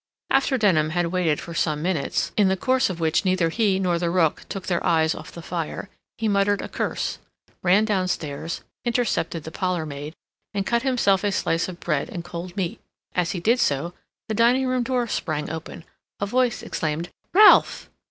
[0.31, 4.09] After Denham had waited some minutes, in the course of which neither he nor the
[4.09, 7.19] rook took their eyes off the fire, he muttered a curse,
[7.61, 10.15] ran downstairs, intercepted the parlor maid,
[10.55, 12.79] and cut himself a slice of bread and cold meat.
[13.13, 13.93] As he did so,
[14.27, 15.83] the dining room door sprang open,
[16.19, 17.87] a voice exclaimed "Ralph!"